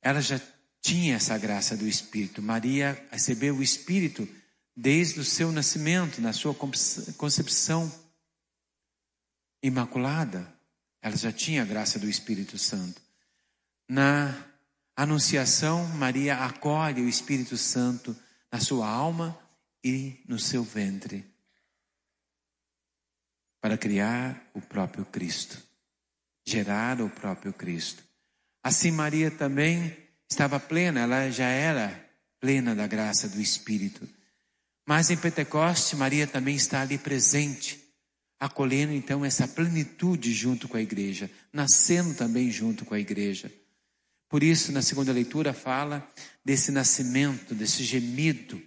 ela 0.00 0.20
já 0.20 0.40
tinha 0.80 1.16
essa 1.16 1.36
graça 1.36 1.76
do 1.76 1.88
Espírito. 1.88 2.40
Maria 2.40 3.04
recebeu 3.10 3.56
o 3.56 3.62
Espírito 3.64 4.28
desde 4.76 5.18
o 5.18 5.24
seu 5.24 5.50
nascimento, 5.50 6.20
na 6.20 6.32
sua 6.32 6.54
concepção 6.54 7.92
imaculada, 9.60 10.46
ela 11.02 11.16
já 11.16 11.32
tinha 11.32 11.62
a 11.62 11.66
graça 11.66 11.98
do 11.98 12.08
Espírito 12.08 12.56
Santo. 12.56 13.02
Na 13.88 14.32
Anunciação, 14.94 15.84
Maria 15.96 16.44
acolhe 16.44 17.02
o 17.02 17.08
Espírito 17.08 17.56
Santo 17.56 18.16
na 18.52 18.60
sua 18.60 18.88
alma 18.88 19.36
e 19.82 20.22
no 20.28 20.38
seu 20.38 20.62
ventre 20.62 21.28
para 23.60 23.76
criar 23.76 24.48
o 24.54 24.60
próprio 24.60 25.04
Cristo, 25.06 25.69
gerar 26.44 27.00
o 27.00 27.08
próprio 27.08 27.52
Cristo. 27.52 28.02
Assim, 28.62 28.90
Maria 28.90 29.30
também 29.30 29.96
estava 30.28 30.60
plena, 30.60 31.00
ela 31.00 31.30
já 31.30 31.48
era 31.48 32.08
plena 32.38 32.74
da 32.74 32.86
graça 32.86 33.28
do 33.28 33.40
Espírito. 33.40 34.08
Mas 34.86 35.10
em 35.10 35.16
Pentecoste, 35.16 35.96
Maria 35.96 36.26
também 36.26 36.56
está 36.56 36.80
ali 36.80 36.98
presente 36.98 37.80
acolhendo 38.40 38.94
então 38.94 39.22
essa 39.22 39.46
plenitude 39.46 40.32
junto 40.32 40.66
com 40.66 40.78
a 40.78 40.80
igreja, 40.80 41.30
nascendo 41.52 42.14
também 42.14 42.50
junto 42.50 42.86
com 42.86 42.94
a 42.94 42.98
igreja. 42.98 43.52
Por 44.30 44.42
isso, 44.42 44.72
na 44.72 44.80
segunda 44.80 45.12
leitura, 45.12 45.52
fala 45.52 46.08
desse 46.42 46.72
nascimento, 46.72 47.54
desse 47.54 47.84
gemido, 47.84 48.62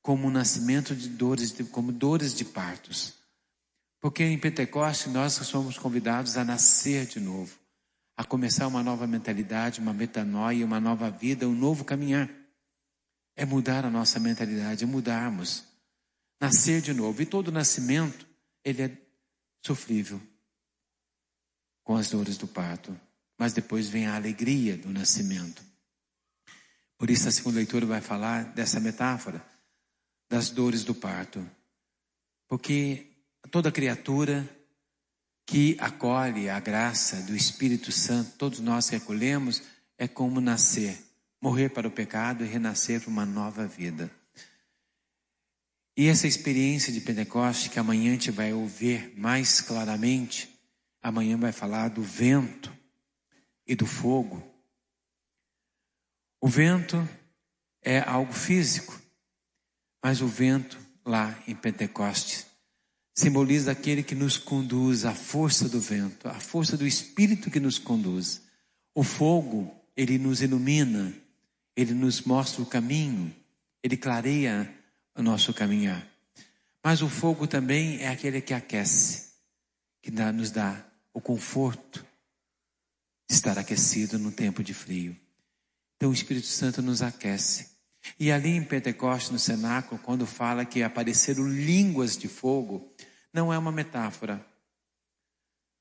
como 0.00 0.28
um 0.28 0.30
nascimento 0.30 0.96
de 0.96 1.10
dores, 1.10 1.54
como 1.70 1.92
dores 1.92 2.34
de 2.34 2.44
partos. 2.44 3.14
Porque 4.02 4.24
em 4.24 4.36
Pentecoste 4.36 5.08
nós 5.08 5.34
somos 5.34 5.78
convidados 5.78 6.36
a 6.36 6.44
nascer 6.44 7.06
de 7.06 7.20
novo, 7.20 7.56
a 8.16 8.24
começar 8.24 8.66
uma 8.66 8.82
nova 8.82 9.06
mentalidade, 9.06 9.80
uma 9.80 9.92
metanoia, 9.92 10.66
uma 10.66 10.80
nova 10.80 11.08
vida, 11.08 11.48
um 11.48 11.54
novo 11.54 11.84
caminhar. 11.84 12.28
É 13.36 13.44
mudar 13.44 13.84
a 13.84 13.90
nossa 13.90 14.18
mentalidade, 14.18 14.82
é 14.82 14.86
mudarmos, 14.88 15.62
nascer 16.40 16.82
de 16.82 16.92
novo. 16.92 17.22
E 17.22 17.26
todo 17.26 17.52
nascimento, 17.52 18.26
ele 18.64 18.82
é 18.82 18.90
sofrível 19.64 20.20
com 21.84 21.94
as 21.94 22.10
dores 22.10 22.36
do 22.36 22.48
parto, 22.48 22.98
mas 23.38 23.52
depois 23.52 23.88
vem 23.88 24.08
a 24.08 24.16
alegria 24.16 24.76
do 24.76 24.90
nascimento. 24.90 25.62
Por 26.98 27.08
isso 27.08 27.28
a 27.28 27.30
segunda 27.30 27.58
leitura 27.58 27.86
vai 27.86 28.00
falar 28.00 28.52
dessa 28.52 28.80
metáfora 28.80 29.46
das 30.28 30.50
dores 30.50 30.82
do 30.82 30.92
parto. 30.92 31.48
Porque 32.48 33.11
toda 33.50 33.72
criatura 33.72 34.48
que 35.46 35.76
acolhe 35.80 36.48
a 36.48 36.60
graça 36.60 37.22
do 37.22 37.34
Espírito 37.34 37.90
Santo, 37.90 38.36
todos 38.38 38.60
nós 38.60 38.88
que 38.88 38.96
acolhemos, 38.96 39.62
é 39.98 40.08
como 40.08 40.40
nascer, 40.40 40.98
morrer 41.40 41.68
para 41.70 41.86
o 41.86 41.90
pecado 41.90 42.44
e 42.44 42.48
renascer 42.48 43.00
para 43.00 43.10
uma 43.10 43.26
nova 43.26 43.66
vida. 43.66 44.10
E 45.96 46.08
essa 46.08 46.26
experiência 46.26 46.92
de 46.92 47.00
Pentecoste, 47.00 47.68
que 47.68 47.78
amanhã 47.78 48.10
a 48.10 48.14
gente 48.14 48.30
vai 48.30 48.52
ouvir 48.52 49.12
mais 49.16 49.60
claramente, 49.60 50.48
amanhã 51.02 51.36
vai 51.36 51.52
falar 51.52 51.88
do 51.88 52.02
vento 52.02 52.72
e 53.66 53.74
do 53.74 53.86
fogo. 53.86 54.42
O 56.40 56.48
vento 56.48 57.06
é 57.82 58.00
algo 58.00 58.32
físico, 58.32 58.98
mas 60.02 60.22
o 60.22 60.26
vento 60.26 60.78
lá 61.04 61.38
em 61.46 61.54
Pentecoste 61.54 62.46
simboliza 63.14 63.72
aquele 63.72 64.02
que 64.02 64.14
nos 64.14 64.38
conduz, 64.38 65.04
a 65.04 65.14
força 65.14 65.68
do 65.68 65.80
vento, 65.80 66.28
a 66.28 66.40
força 66.40 66.76
do 66.76 66.86
Espírito 66.86 67.50
que 67.50 67.60
nos 67.60 67.78
conduz. 67.78 68.42
O 68.94 69.02
fogo, 69.02 69.74
ele 69.96 70.18
nos 70.18 70.42
ilumina, 70.42 71.14
ele 71.76 71.94
nos 71.94 72.22
mostra 72.22 72.62
o 72.62 72.66
caminho, 72.66 73.34
ele 73.82 73.96
clareia 73.96 74.72
o 75.14 75.22
nosso 75.22 75.52
caminhar. 75.52 76.06
Mas 76.82 77.02
o 77.02 77.08
fogo 77.08 77.46
também 77.46 78.00
é 78.00 78.08
aquele 78.08 78.40
que 78.40 78.54
aquece, 78.54 79.32
que 80.00 80.10
dá, 80.10 80.32
nos 80.32 80.50
dá 80.50 80.84
o 81.12 81.20
conforto 81.20 82.04
de 83.28 83.34
estar 83.34 83.58
aquecido 83.58 84.18
no 84.18 84.32
tempo 84.32 84.62
de 84.62 84.74
frio. 84.74 85.16
Então 85.96 86.10
o 86.10 86.14
Espírito 86.14 86.46
Santo 86.46 86.82
nos 86.82 87.02
aquece. 87.02 87.71
E 88.18 88.32
ali 88.32 88.50
em 88.50 88.64
Pentecostes, 88.64 89.30
no 89.30 89.38
cenáculo, 89.38 90.00
quando 90.00 90.26
fala 90.26 90.64
que 90.64 90.82
apareceram 90.82 91.46
línguas 91.46 92.16
de 92.16 92.28
fogo, 92.28 92.90
não 93.32 93.52
é 93.52 93.58
uma 93.58 93.72
metáfora, 93.72 94.44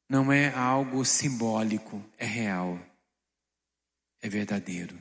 não 0.10 0.32
é 0.32 0.54
algo 0.54 1.04
simbólico, 1.04 2.04
é 2.18 2.26
real, 2.26 2.80
é 4.22 4.30
verdadeiro, 4.30 4.98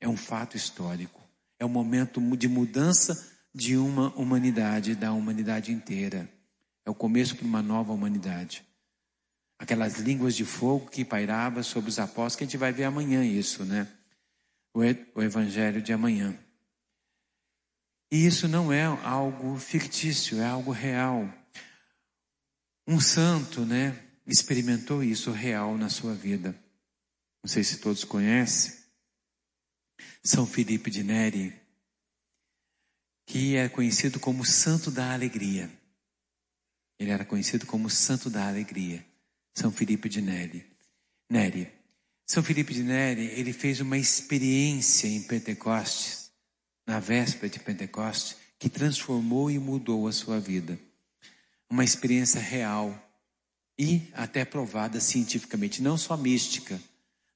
é 0.00 0.08
um 0.08 0.16
fato 0.16 0.56
histórico, 0.56 1.20
é 1.58 1.64
um 1.64 1.68
momento 1.68 2.20
de 2.36 2.48
mudança 2.48 3.30
de 3.54 3.76
uma 3.76 4.14
humanidade, 4.16 4.94
da 4.94 5.12
humanidade 5.12 5.72
inteira. 5.72 6.28
É 6.84 6.90
o 6.90 6.94
começo 6.94 7.36
para 7.36 7.46
uma 7.46 7.62
nova 7.62 7.92
humanidade. 7.92 8.64
Aquelas 9.58 9.98
línguas 9.98 10.34
de 10.34 10.44
fogo 10.44 10.88
que 10.88 11.04
pairava 11.04 11.62
sobre 11.62 11.90
os 11.90 11.98
apóstolos, 11.98 12.36
que 12.36 12.44
a 12.44 12.46
gente 12.46 12.56
vai 12.56 12.72
ver 12.72 12.84
amanhã 12.84 13.24
isso, 13.24 13.64
né? 13.64 13.86
o 14.72 15.22
evangelho 15.22 15.82
de 15.82 15.92
amanhã. 15.92 16.34
E 18.10 18.26
isso 18.26 18.48
não 18.48 18.72
é 18.72 18.84
algo 18.84 19.56
fictício, 19.58 20.40
é 20.40 20.46
algo 20.46 20.72
real. 20.72 21.32
Um 22.86 22.98
santo, 22.98 23.64
né, 23.64 23.96
experimentou 24.26 25.02
isso 25.02 25.30
real 25.30 25.76
na 25.78 25.88
sua 25.88 26.14
vida. 26.14 26.54
Não 27.42 27.48
sei 27.48 27.62
se 27.62 27.78
todos 27.78 28.04
conhecem. 28.04 28.80
São 30.22 30.46
Felipe 30.46 30.90
de 30.90 31.02
Neri, 31.02 31.54
que 33.26 33.56
é 33.56 33.68
conhecido 33.68 34.18
como 34.18 34.44
Santo 34.44 34.90
da 34.90 35.12
Alegria. 35.12 35.70
Ele 36.98 37.10
era 37.10 37.24
conhecido 37.24 37.64
como 37.64 37.88
Santo 37.88 38.28
da 38.28 38.46
Alegria. 38.46 39.06
São 39.54 39.72
Felipe 39.72 40.08
de 40.08 40.20
Neri. 40.20 40.66
Neri. 41.30 41.72
São 42.26 42.42
Felipe 42.42 42.74
de 42.74 42.82
Neri, 42.82 43.26
ele 43.26 43.52
fez 43.52 43.80
uma 43.80 43.96
experiência 43.96 45.08
em 45.08 45.22
Pentecostes, 45.22 46.19
na 46.90 46.98
véspera 46.98 47.48
de 47.48 47.60
Pentecostes, 47.60 48.36
que 48.58 48.68
transformou 48.68 49.48
e 49.48 49.60
mudou 49.60 50.08
a 50.08 50.12
sua 50.12 50.40
vida. 50.40 50.76
Uma 51.70 51.84
experiência 51.84 52.40
real 52.40 52.92
e 53.78 54.08
até 54.12 54.44
provada 54.44 54.98
cientificamente, 54.98 55.80
não 55.80 55.96
só 55.96 56.16
mística, 56.16 56.82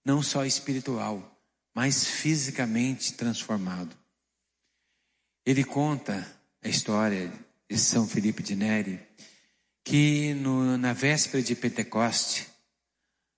não 0.05 0.25
só 0.25 0.45
espiritual, 0.45 1.39
mas 1.73 2.05
fisicamente 2.05 3.13
transformado. 3.13 3.97
Ele 5.47 5.63
conta 5.63 6.27
a 6.61 6.69
história 6.69 7.33
de 7.71 7.79
São 7.79 8.09
Felipe 8.09 8.43
de 8.43 8.57
Neri, 8.57 8.99
que 9.85 10.35
no- 10.35 10.77
na 10.77 10.93
véspera 10.93 11.41
de 11.41 11.55
Pentecoste, 11.55 12.49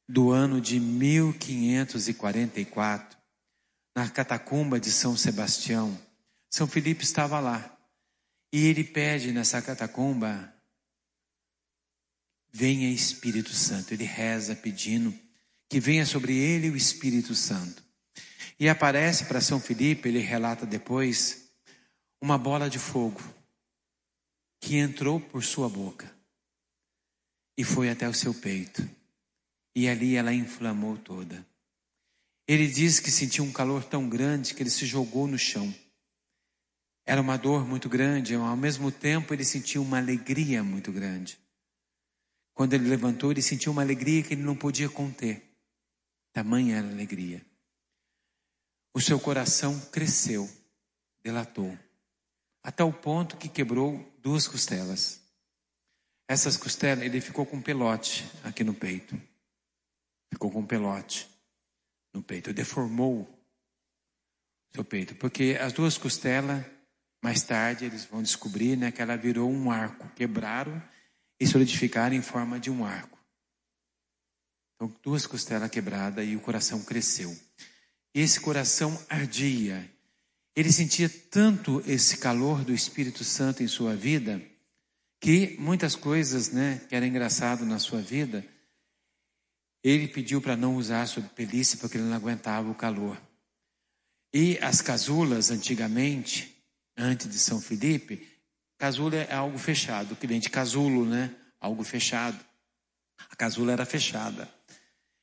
do 0.08 0.30
ano 0.30 0.62
de 0.62 0.80
1544, 0.80 3.18
na 3.94 4.08
catacumba 4.08 4.80
de 4.80 4.90
São 4.90 5.14
Sebastião, 5.14 6.05
São 6.50 6.66
Felipe 6.66 7.04
estava 7.04 7.40
lá. 7.40 7.72
E 8.52 8.66
ele 8.66 8.84
pede 8.84 9.32
nessa 9.32 9.60
catacumba, 9.60 10.52
venha 12.50 12.90
Espírito 12.90 13.52
Santo. 13.52 13.92
Ele 13.92 14.04
reza 14.04 14.54
pedindo 14.54 15.14
que 15.68 15.80
venha 15.80 16.06
sobre 16.06 16.36
ele 16.36 16.70
o 16.70 16.76
Espírito 16.76 17.34
Santo. 17.34 17.84
E 18.58 18.68
aparece 18.68 19.26
para 19.26 19.40
São 19.40 19.60
Felipe, 19.60 20.08
ele 20.08 20.20
relata 20.20 20.64
depois, 20.64 21.50
uma 22.20 22.38
bola 22.38 22.70
de 22.70 22.78
fogo 22.78 23.22
que 24.60 24.76
entrou 24.76 25.20
por 25.20 25.44
sua 25.44 25.68
boca 25.68 26.10
e 27.56 27.64
foi 27.64 27.88
até 27.90 28.08
o 28.08 28.14
seu 28.14 28.34
peito. 28.34 28.88
E 29.74 29.88
ali 29.88 30.16
ela 30.16 30.32
inflamou 30.32 30.96
toda. 30.96 31.46
Ele 32.48 32.66
diz 32.66 33.00
que 33.00 33.10
sentiu 33.10 33.44
um 33.44 33.52
calor 33.52 33.84
tão 33.84 34.08
grande 34.08 34.54
que 34.54 34.62
ele 34.62 34.70
se 34.70 34.86
jogou 34.86 35.26
no 35.26 35.38
chão. 35.38 35.74
Era 37.06 37.20
uma 37.20 37.38
dor 37.38 37.64
muito 37.64 37.88
grande, 37.88 38.34
ao 38.34 38.56
mesmo 38.56 38.90
tempo 38.90 39.32
ele 39.32 39.44
sentiu 39.44 39.80
uma 39.80 39.98
alegria 39.98 40.64
muito 40.64 40.90
grande. 40.90 41.38
Quando 42.52 42.74
ele 42.74 42.88
levantou, 42.88 43.30
ele 43.30 43.42
sentiu 43.42 43.70
uma 43.70 43.82
alegria 43.82 44.24
que 44.24 44.34
ele 44.34 44.42
não 44.42 44.56
podia 44.56 44.88
conter. 44.88 45.42
Tamanha 46.32 46.78
era 46.78 46.86
a 46.88 46.90
alegria. 46.90 47.40
O 48.92 49.00
seu 49.00 49.20
coração 49.20 49.78
cresceu, 49.92 50.50
dilatou, 51.22 51.78
até 52.62 52.82
o 52.82 52.92
ponto 52.92 53.36
que 53.36 53.48
quebrou 53.48 54.04
duas 54.20 54.48
costelas. 54.48 55.20
Essas 56.26 56.56
costelas, 56.56 57.04
ele 57.04 57.20
ficou 57.20 57.46
com 57.46 57.58
um 57.58 57.62
pelote 57.62 58.28
aqui 58.42 58.64
no 58.64 58.74
peito. 58.74 59.20
Ficou 60.32 60.50
com 60.50 60.58
um 60.58 60.66
pelote 60.66 61.28
no 62.12 62.20
peito. 62.20 62.52
Deformou 62.52 63.28
seu 64.74 64.84
peito. 64.84 65.14
Porque 65.14 65.56
as 65.60 65.72
duas 65.72 65.96
costelas, 65.96 66.64
mais 67.26 67.42
tarde, 67.42 67.84
eles 67.84 68.04
vão 68.04 68.22
descobrir 68.22 68.76
né, 68.76 68.92
que 68.92 69.02
ela 69.02 69.16
virou 69.16 69.50
um 69.50 69.68
arco. 69.68 70.08
Quebraram 70.14 70.80
e 71.40 71.44
solidificaram 71.44 72.14
em 72.14 72.22
forma 72.22 72.60
de 72.60 72.70
um 72.70 72.84
arco. 72.84 73.18
Então, 74.76 74.94
duas 75.02 75.26
costelas 75.26 75.68
quebradas 75.68 76.24
e 76.24 76.36
o 76.36 76.40
coração 76.40 76.80
cresceu. 76.84 77.36
E 78.14 78.20
esse 78.20 78.38
coração 78.38 78.96
ardia. 79.08 79.90
Ele 80.54 80.70
sentia 80.70 81.08
tanto 81.08 81.82
esse 81.84 82.18
calor 82.18 82.64
do 82.64 82.72
Espírito 82.72 83.24
Santo 83.24 83.60
em 83.60 83.66
sua 83.66 83.96
vida 83.96 84.40
que 85.20 85.56
muitas 85.58 85.96
coisas, 85.96 86.52
né, 86.52 86.80
que 86.88 86.94
era 86.94 87.08
engraçado 87.08 87.66
na 87.66 87.80
sua 87.80 88.00
vida, 88.00 88.46
ele 89.82 90.06
pediu 90.06 90.40
para 90.40 90.56
não 90.56 90.76
usar 90.76 91.06
sob 91.06 91.28
pelícia 91.30 91.76
porque 91.76 91.96
ele 91.96 92.04
não 92.04 92.14
aguentava 92.14 92.70
o 92.70 92.74
calor. 92.74 93.20
E 94.32 94.56
as 94.60 94.80
casulas, 94.80 95.50
antigamente, 95.50 96.55
antes 96.96 97.28
de 97.28 97.38
São 97.38 97.60
Felipe, 97.60 98.26
casula 98.78 99.16
é 99.16 99.34
algo 99.34 99.58
fechado, 99.58 100.16
vem 100.22 100.40
de 100.40 100.48
casulo, 100.48 101.04
né? 101.04 101.34
Algo 101.60 101.84
fechado. 101.84 102.38
A 103.30 103.36
casula 103.36 103.72
era 103.72 103.84
fechada. 103.84 104.48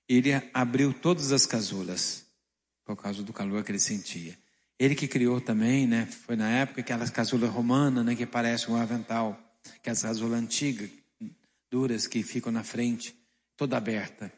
Ele 0.08 0.30
abriu 0.54 0.94
todas 0.94 1.32
as 1.32 1.46
casulas 1.46 2.26
por 2.86 2.96
causa 2.96 3.24
do 3.24 3.34
calor 3.34 3.64
que 3.64 3.72
ele 3.72 3.80
sentia. 3.80 4.38
Ele 4.78 4.96
que 4.96 5.08
criou 5.08 5.40
também, 5.40 5.88
né? 5.88 6.06
Foi 6.06 6.36
na 6.36 6.50
época 6.50 6.82
aquelas 6.82 7.10
casulas 7.10 7.50
romanas, 7.50 8.06
né? 8.06 8.16
Que 8.16 8.26
parecem 8.26 8.74
um 8.74 8.78
avental, 8.78 9.40
que 9.82 9.90
as 9.90 10.02
casulas 10.02 10.40
antigas, 10.40 10.90
duras, 11.72 12.06
que 12.08 12.22
ficam 12.22 12.52
na 12.52 12.64
frente, 12.64 13.16
toda 13.56 13.78
aberta. 13.78 14.32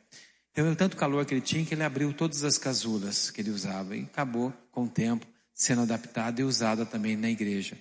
Então, 0.51 0.73
tanto 0.75 0.95
calor 0.95 1.25
que 1.25 1.33
ele 1.33 1.41
tinha 1.41 1.65
que 1.65 1.73
ele 1.73 1.83
abriu 1.83 2.13
todas 2.13 2.43
as 2.43 2.57
casulas 2.57 3.29
que 3.29 3.41
ele 3.41 3.49
usava 3.49 3.95
e 3.95 4.03
acabou 4.03 4.53
com 4.71 4.83
o 4.85 4.89
tempo 4.89 5.25
sendo 5.55 5.83
adaptada 5.83 6.41
e 6.41 6.43
usada 6.43 6.85
também 6.85 7.15
na 7.15 7.29
igreja, 7.31 7.79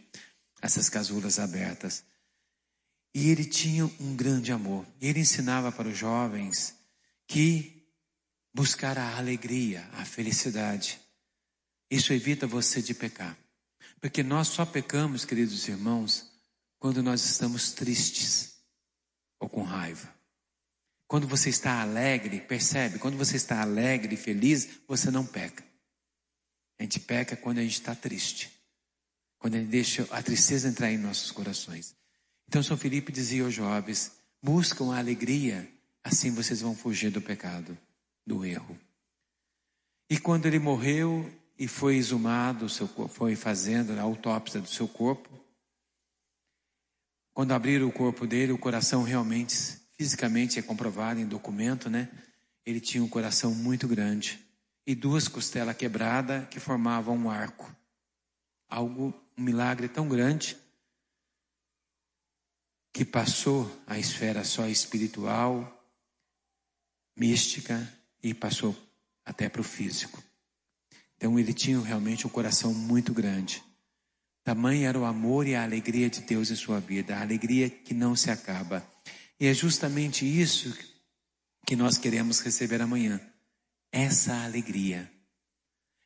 essas 0.63 0.89
casulas 0.89 1.41
abertas. 1.41 2.05
E 3.13 3.29
ele 3.29 3.45
tinha 3.45 3.85
um 4.01 4.17
grande 4.17 4.53
amor. 4.53 4.87
Ele 5.01 5.21
ensinava 5.21 5.71
para 5.73 5.89
os 5.89 5.99
jovens 5.99 6.75
que 7.27 7.87
buscar 8.55 8.97
a 8.97 9.17
alegria, 9.17 9.89
a 9.93 10.05
felicidade. 10.05 11.01
Isso 11.91 12.13
evita 12.13 12.47
você 12.47 12.81
de 12.81 12.95
pecar. 12.95 13.37
Porque 14.01 14.23
nós 14.23 14.49
só 14.49 14.65
pecamos, 14.65 15.25
queridos 15.25 15.67
irmãos, 15.69 16.31
quando 16.79 17.03
nós 17.03 17.25
estamos 17.25 17.73
tristes 17.73 18.55
ou 19.41 19.49
com 19.49 19.63
raiva. 19.63 20.13
Quando 21.07 21.27
você 21.27 21.51
está 21.51 21.81
alegre, 21.81 22.41
percebe? 22.41 22.99
Quando 22.99 23.17
você 23.17 23.37
está 23.37 23.61
alegre 23.61 24.15
e 24.15 24.19
feliz, 24.19 24.69
você 24.87 25.11
não 25.11 25.25
peca. 25.25 25.65
A 26.79 26.83
gente 26.83 27.01
peca 27.01 27.37
quando 27.37 27.59
a 27.59 27.63
gente 27.63 27.75
está 27.75 27.95
triste. 27.95 28.51
Quando 29.39 29.55
a 29.55 29.59
gente 29.59 29.71
deixa 29.71 30.07
a 30.11 30.23
tristeza 30.23 30.69
entrar 30.69 30.91
em 30.91 30.99
nossos 30.99 31.31
corações. 31.31 31.95
Então, 32.49 32.63
São 32.63 32.77
Felipe 32.77 33.13
dizia 33.13 33.45
aos 33.45 33.55
jovens: 33.55 34.13
buscam 34.43 34.93
a 34.93 34.99
alegria, 34.99 35.69
assim 36.03 36.31
vocês 36.31 36.61
vão 36.61 36.75
fugir 36.75 37.11
do 37.11 37.21
pecado, 37.21 37.77
do 38.27 38.45
erro. 38.45 38.79
E 40.09 40.19
quando 40.19 40.47
ele 40.47 40.59
morreu 40.59 41.31
e 41.59 41.67
foi 41.67 41.97
exumado, 41.97 42.69
seu, 42.69 42.89
foi 43.09 43.37
fazendo 43.37 43.93
a 43.99 44.03
autópsia 44.03 44.61
do 44.61 44.69
seu 44.69 44.87
corpo, 44.87 45.29
quando 47.33 47.53
abriram 47.53 47.89
o 47.89 47.93
corpo 47.93 48.27
dele, 48.27 48.53
o 48.53 48.59
coração 48.59 49.03
realmente, 49.03 49.57
fisicamente 49.97 50.59
é 50.59 50.63
comprovado 50.63 51.19
em 51.19 51.27
documento, 51.27 51.91
né? 51.91 52.09
Ele 52.65 52.81
tinha 52.81 53.03
um 53.03 53.09
coração 53.09 53.55
muito 53.55 53.89
grande 53.89 54.44
e 54.87 54.95
duas 54.95 55.29
costelas 55.29 55.77
quebradas 55.77 56.49
que 56.49 56.61
formavam 56.61 57.17
um 57.17 57.31
arco. 57.31 57.75
Algo, 58.69 59.15
um 59.37 59.43
milagre 59.43 59.89
tão 59.89 60.09
grande 60.09 60.57
que 62.93 63.05
passou 63.05 63.71
a 63.87 63.99
esfera 63.99 64.45
só 64.45 64.69
espiritual, 64.69 65.85
mística 67.17 67.93
e 68.23 68.33
passou 68.33 68.77
até 69.25 69.49
para 69.49 69.61
o 69.61 69.65
físico. 69.65 70.23
Então 71.17 71.39
ele 71.39 71.53
tinha 71.53 71.81
realmente 71.81 72.27
um 72.27 72.31
coração 72.31 72.73
muito 72.73 73.13
grande. 73.13 73.63
Tamanho 74.45 74.87
era 74.87 74.99
o 74.99 75.05
amor 75.05 75.47
e 75.47 75.55
a 75.55 75.63
alegria 75.63 76.11
de 76.11 76.21
Deus 76.21 76.51
em 76.51 76.57
sua 76.57 76.79
vida, 76.79 77.17
a 77.17 77.23
alegria 77.23 77.71
que 77.71 77.95
não 77.95 78.15
se 78.15 78.31
acaba. 78.31 78.87
E 79.41 79.47
é 79.47 79.55
justamente 79.55 80.25
isso 80.25 80.77
que 81.67 81.75
nós 81.75 81.97
queremos 81.97 82.41
receber 82.41 82.81
amanhã. 82.83 83.21
Essa 83.97 84.43
alegria. 84.43 85.09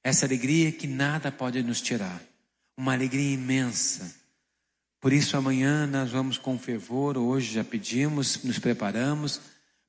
Essa 0.05 0.27
alegria 0.27 0.71
que 0.71 0.87
nada 0.87 1.33
pode 1.33 1.63
nos 1.63 1.81
tirar. 1.81 2.23
Uma 2.77 2.93
alegria 2.93 3.33
imensa. 3.33 4.15
Por 5.01 5.11
isso 5.11 5.39
amanhã 5.39 5.87
nós 5.87 6.11
vamos 6.11 6.37
com 6.37 6.59
fervor, 6.59 7.17
hoje 7.17 7.55
já 7.55 7.65
pedimos, 7.65 8.43
nos 8.45 8.59
preparamos 8.59 9.41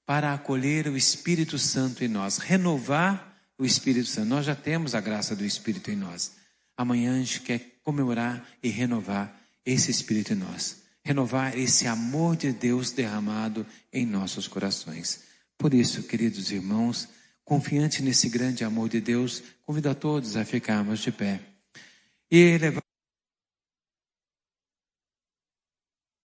para 0.05 0.33
acolher 0.33 0.87
o 0.87 0.95
Espírito 0.95 1.59
Santo 1.59 2.01
em 2.01 2.07
nós, 2.07 2.37
renovar 2.37 3.37
o 3.57 3.65
Espírito 3.65 4.07
Santo. 4.07 4.29
Nós 4.29 4.45
já 4.45 4.55
temos 4.55 4.95
a 4.95 5.01
graça 5.01 5.35
do 5.35 5.43
Espírito 5.43 5.91
em 5.91 5.97
nós. 5.97 6.37
Amanhã 6.77 7.15
a 7.15 7.19
gente 7.19 7.41
quer 7.41 7.81
comemorar 7.83 8.47
e 8.63 8.69
renovar 8.69 9.37
esse 9.65 9.91
Espírito 9.91 10.31
em 10.31 10.37
nós. 10.37 10.83
Renovar 11.03 11.57
esse 11.57 11.85
amor 11.85 12.37
de 12.37 12.53
Deus 12.53 12.91
derramado 12.91 13.67
em 13.91 14.05
nossos 14.05 14.47
corações. 14.47 15.23
Por 15.57 15.73
isso, 15.73 16.03
queridos 16.03 16.49
irmãos, 16.49 17.09
confiante 17.49 18.03
nesse 18.03 18.29
grande 18.29 18.63
amor 18.63 18.87
de 18.87 19.01
Deus, 19.01 19.41
convido 19.65 19.89
a 19.89 19.95
todos 19.95 20.37
a 20.37 20.45
ficarmos 20.45 20.99
de 20.99 21.11
pé. 21.11 21.39
E 22.29 22.59
levar 22.59 22.83